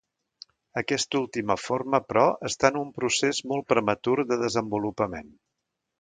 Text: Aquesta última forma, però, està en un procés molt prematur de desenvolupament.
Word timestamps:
Aquesta 0.79 1.19
última 1.19 1.57
forma, 1.63 2.01
però, 2.11 2.25
està 2.51 2.71
en 2.73 2.79
un 2.81 2.89
procés 2.97 3.43
molt 3.53 3.69
prematur 3.75 4.17
de 4.33 4.43
desenvolupament. 4.45 5.35